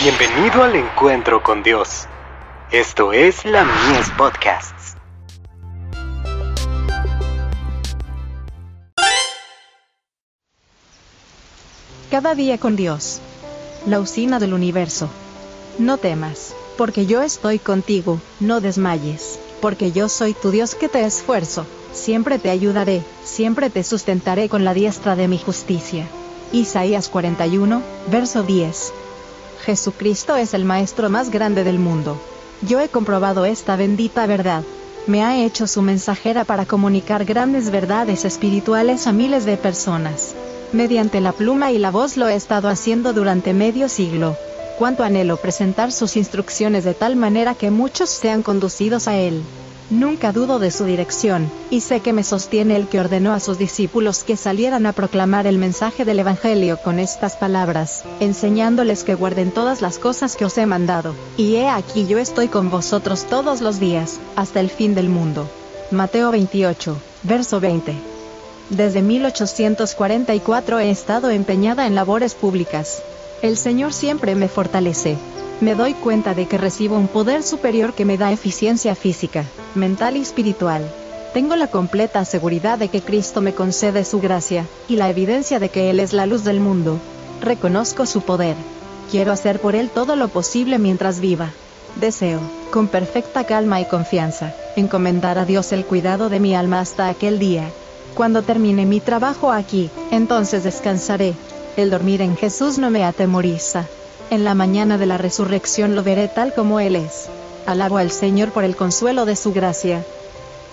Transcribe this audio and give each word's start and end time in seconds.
Bienvenido 0.00 0.62
al 0.62 0.76
encuentro 0.76 1.42
con 1.42 1.64
Dios. 1.64 2.06
Esto 2.70 3.12
es 3.12 3.44
la 3.44 3.64
Mies 3.64 4.08
Podcasts. 4.16 4.94
Cada 12.12 12.36
día 12.36 12.58
con 12.58 12.76
Dios. 12.76 13.20
La 13.86 13.98
usina 13.98 14.38
del 14.38 14.54
universo. 14.54 15.10
No 15.80 15.96
temas, 15.98 16.54
porque 16.76 17.06
yo 17.06 17.22
estoy 17.22 17.58
contigo, 17.58 18.20
no 18.38 18.60
desmayes, 18.60 19.40
porque 19.60 19.90
yo 19.90 20.08
soy 20.08 20.32
tu 20.32 20.52
Dios 20.52 20.76
que 20.76 20.88
te 20.88 21.04
esfuerzo, 21.04 21.66
siempre 21.92 22.38
te 22.38 22.50
ayudaré, 22.50 23.02
siempre 23.24 23.68
te 23.68 23.82
sustentaré 23.82 24.48
con 24.48 24.64
la 24.64 24.74
diestra 24.74 25.16
de 25.16 25.26
mi 25.26 25.38
justicia. 25.38 26.06
Isaías 26.52 27.08
41, 27.08 27.82
verso 28.12 28.44
10. 28.44 28.92
Jesucristo 29.64 30.36
es 30.36 30.54
el 30.54 30.64
Maestro 30.64 31.10
más 31.10 31.30
grande 31.30 31.64
del 31.64 31.78
mundo. 31.78 32.20
Yo 32.62 32.80
he 32.80 32.88
comprobado 32.88 33.44
esta 33.44 33.76
bendita 33.76 34.26
verdad. 34.26 34.62
Me 35.06 35.22
ha 35.24 35.42
hecho 35.44 35.66
su 35.66 35.82
mensajera 35.82 36.44
para 36.44 36.66
comunicar 36.66 37.24
grandes 37.24 37.70
verdades 37.70 38.24
espirituales 38.24 39.06
a 39.06 39.12
miles 39.12 39.44
de 39.44 39.56
personas. 39.56 40.34
Mediante 40.72 41.20
la 41.20 41.32
pluma 41.32 41.72
y 41.72 41.78
la 41.78 41.90
voz 41.90 42.16
lo 42.16 42.28
he 42.28 42.34
estado 42.34 42.68
haciendo 42.68 43.12
durante 43.12 43.54
medio 43.54 43.88
siglo. 43.88 44.36
Cuánto 44.78 45.02
anhelo 45.02 45.36
presentar 45.38 45.92
sus 45.92 46.16
instrucciones 46.16 46.84
de 46.84 46.94
tal 46.94 47.16
manera 47.16 47.54
que 47.54 47.70
muchos 47.70 48.10
sean 48.10 48.42
conducidos 48.42 49.08
a 49.08 49.16
él. 49.16 49.42
Nunca 49.90 50.32
dudo 50.32 50.58
de 50.58 50.70
su 50.70 50.84
dirección, 50.84 51.50
y 51.70 51.80
sé 51.80 52.00
que 52.00 52.12
me 52.12 52.22
sostiene 52.22 52.76
el 52.76 52.88
que 52.88 53.00
ordenó 53.00 53.32
a 53.32 53.40
sus 53.40 53.56
discípulos 53.56 54.22
que 54.22 54.36
salieran 54.36 54.84
a 54.84 54.92
proclamar 54.92 55.46
el 55.46 55.56
mensaje 55.56 56.04
del 56.04 56.18
Evangelio 56.18 56.78
con 56.82 56.98
estas 56.98 57.36
palabras, 57.36 58.04
enseñándoles 58.20 59.02
que 59.02 59.14
guarden 59.14 59.50
todas 59.50 59.80
las 59.80 59.98
cosas 59.98 60.36
que 60.36 60.44
os 60.44 60.58
he 60.58 60.66
mandado, 60.66 61.14
y 61.38 61.56
he 61.56 61.70
aquí 61.70 62.06
yo 62.06 62.18
estoy 62.18 62.48
con 62.48 62.68
vosotros 62.68 63.24
todos 63.24 63.62
los 63.62 63.80
días, 63.80 64.20
hasta 64.36 64.60
el 64.60 64.68
fin 64.68 64.94
del 64.94 65.08
mundo. 65.08 65.48
Mateo 65.90 66.30
28, 66.32 66.98
verso 67.22 67.58
20. 67.58 67.94
Desde 68.68 69.00
1844 69.00 70.80
he 70.80 70.90
estado 70.90 71.30
empeñada 71.30 71.86
en 71.86 71.94
labores 71.94 72.34
públicas. 72.34 73.02
El 73.40 73.56
Señor 73.56 73.94
siempre 73.94 74.34
me 74.34 74.48
fortalece, 74.48 75.16
me 75.60 75.74
doy 75.74 75.94
cuenta 75.94 76.34
de 76.34 76.46
que 76.46 76.58
recibo 76.58 76.96
un 76.96 77.08
poder 77.08 77.42
superior 77.42 77.94
que 77.94 78.04
me 78.04 78.16
da 78.16 78.30
eficiencia 78.30 78.94
física, 78.94 79.44
mental 79.74 80.16
y 80.16 80.20
espiritual. 80.20 80.88
Tengo 81.34 81.56
la 81.56 81.66
completa 81.66 82.24
seguridad 82.24 82.78
de 82.78 82.88
que 82.88 83.02
Cristo 83.02 83.40
me 83.40 83.54
concede 83.54 84.04
su 84.04 84.20
gracia, 84.20 84.66
y 84.88 84.96
la 84.96 85.10
evidencia 85.10 85.58
de 85.58 85.68
que 85.68 85.90
Él 85.90 86.00
es 86.00 86.12
la 86.12 86.26
luz 86.26 86.44
del 86.44 86.60
mundo. 86.60 86.98
Reconozco 87.40 88.06
su 88.06 88.22
poder. 88.22 88.56
Quiero 89.10 89.32
hacer 89.32 89.60
por 89.60 89.74
Él 89.74 89.90
todo 89.90 90.16
lo 90.16 90.28
posible 90.28 90.78
mientras 90.78 91.20
viva. 91.20 91.50
Deseo, 91.96 92.40
con 92.70 92.86
perfecta 92.86 93.44
calma 93.44 93.80
y 93.80 93.86
confianza, 93.86 94.54
encomendar 94.76 95.38
a 95.38 95.44
Dios 95.44 95.72
el 95.72 95.84
cuidado 95.84 96.28
de 96.28 96.38
mi 96.38 96.54
alma 96.54 96.80
hasta 96.80 97.08
aquel 97.08 97.38
día. 97.38 97.64
Cuando 98.14 98.42
termine 98.42 98.86
mi 98.86 99.00
trabajo 99.00 99.50
aquí, 99.50 99.90
entonces 100.10 100.64
descansaré. 100.64 101.34
El 101.76 101.90
dormir 101.90 102.22
en 102.22 102.36
Jesús 102.36 102.78
no 102.78 102.90
me 102.90 103.04
atemoriza. 103.04 103.86
En 104.30 104.44
la 104.44 104.54
mañana 104.54 104.98
de 104.98 105.06
la 105.06 105.16
resurrección 105.16 105.94
lo 105.94 106.02
veré 106.02 106.28
tal 106.28 106.52
como 106.52 106.80
Él 106.80 106.96
es. 106.96 107.28
Alabo 107.66 107.96
al 107.96 108.10
Señor 108.10 108.50
por 108.50 108.62
el 108.62 108.76
consuelo 108.76 109.24
de 109.24 109.36
su 109.36 109.54
gracia. 109.54 110.04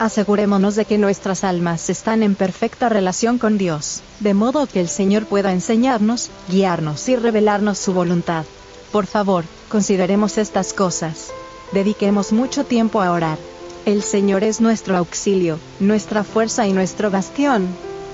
Asegurémonos 0.00 0.74
de 0.74 0.86
que 0.86 0.98
nuestras 0.98 1.44
almas 1.44 1.88
están 1.88 2.24
en 2.24 2.34
perfecta 2.34 2.88
relación 2.88 3.38
con 3.38 3.56
Dios, 3.56 4.02
de 4.18 4.34
modo 4.34 4.66
que 4.66 4.80
el 4.80 4.88
Señor 4.88 5.26
pueda 5.26 5.52
enseñarnos, 5.52 6.30
guiarnos 6.48 7.08
y 7.08 7.14
revelarnos 7.14 7.78
su 7.78 7.92
voluntad. 7.92 8.44
Por 8.90 9.06
favor, 9.06 9.44
consideremos 9.68 10.36
estas 10.36 10.72
cosas. 10.72 11.30
Dediquemos 11.70 12.32
mucho 12.32 12.64
tiempo 12.64 13.02
a 13.02 13.12
orar. 13.12 13.38
El 13.86 14.02
Señor 14.02 14.42
es 14.42 14.60
nuestro 14.60 14.96
auxilio, 14.96 15.60
nuestra 15.78 16.24
fuerza 16.24 16.66
y 16.66 16.72
nuestro 16.72 17.08
bastión. 17.08 17.68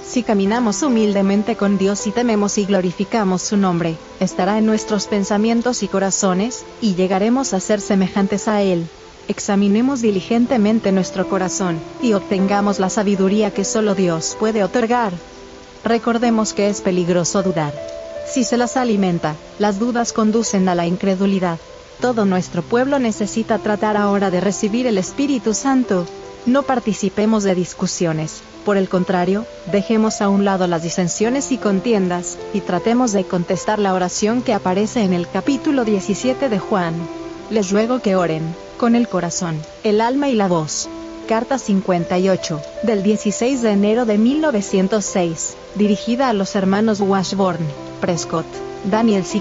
Si 0.06 0.22
caminamos 0.22 0.82
humildemente 0.82 1.56
con 1.56 1.78
Dios 1.78 2.06
y 2.06 2.10
tememos 2.10 2.58
y 2.58 2.64
glorificamos 2.64 3.42
su 3.42 3.56
nombre, 3.56 3.96
estará 4.18 4.58
en 4.58 4.66
nuestros 4.66 5.06
pensamientos 5.06 5.82
y 5.82 5.88
corazones, 5.88 6.64
y 6.80 6.94
llegaremos 6.94 7.54
a 7.54 7.60
ser 7.60 7.80
semejantes 7.80 8.48
a 8.48 8.62
Él. 8.62 8.86
Examinemos 9.28 10.02
diligentemente 10.02 10.90
nuestro 10.90 11.28
corazón, 11.28 11.78
y 12.02 12.14
obtengamos 12.14 12.80
la 12.80 12.90
sabiduría 12.90 13.52
que 13.52 13.64
solo 13.64 13.94
Dios 13.94 14.36
puede 14.40 14.64
otorgar. 14.64 15.12
Recordemos 15.84 16.52
que 16.52 16.68
es 16.68 16.80
peligroso 16.80 17.42
dudar. 17.42 17.72
Si 18.26 18.44
se 18.44 18.56
las 18.56 18.76
alimenta, 18.76 19.36
las 19.58 19.78
dudas 19.78 20.12
conducen 20.12 20.68
a 20.68 20.74
la 20.74 20.86
incredulidad. 20.86 21.58
Todo 22.00 22.24
nuestro 22.24 22.62
pueblo 22.62 22.98
necesita 22.98 23.58
tratar 23.58 23.96
ahora 23.96 24.30
de 24.30 24.40
recibir 24.40 24.86
el 24.86 24.98
Espíritu 24.98 25.54
Santo. 25.54 26.06
No 26.46 26.62
participemos 26.62 27.44
de 27.44 27.54
discusiones, 27.54 28.42
por 28.64 28.76
el 28.76 28.88
contrario, 28.88 29.46
dejemos 29.72 30.20
a 30.20 30.28
un 30.28 30.44
lado 30.44 30.66
las 30.66 30.82
disensiones 30.82 31.50
y 31.50 31.58
contiendas, 31.58 32.38
y 32.52 32.60
tratemos 32.60 33.12
de 33.12 33.24
contestar 33.24 33.78
la 33.78 33.94
oración 33.94 34.42
que 34.42 34.52
aparece 34.52 35.02
en 35.02 35.12
el 35.12 35.28
capítulo 35.28 35.84
17 35.84 36.48
de 36.48 36.58
Juan. 36.58 36.94
Les 37.50 37.70
ruego 37.70 38.00
que 38.00 38.16
oren, 38.16 38.54
con 38.78 38.94
el 38.96 39.08
corazón, 39.08 39.58
el 39.82 40.00
alma 40.00 40.28
y 40.28 40.34
la 40.34 40.48
voz. 40.48 40.88
Carta 41.26 41.58
58, 41.58 42.60
del 42.82 43.02
16 43.02 43.62
de 43.62 43.70
enero 43.70 44.04
de 44.04 44.18
1906, 44.18 45.56
dirigida 45.76 46.28
a 46.28 46.32
los 46.32 46.54
hermanos 46.56 47.00
Washburn, 47.00 47.64
Prescott, 48.00 48.46
Daniel 48.90 49.24
C. 49.24 49.40